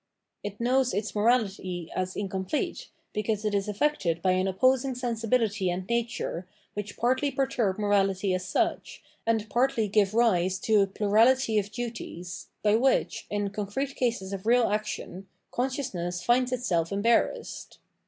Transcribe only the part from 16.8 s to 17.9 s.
embarrassed.